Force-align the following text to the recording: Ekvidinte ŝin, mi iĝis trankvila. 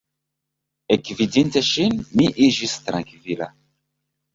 Ekvidinte 0.95 1.65
ŝin, 1.69 2.03
mi 2.17 2.33
iĝis 2.49 2.77
trankvila. 2.91 3.55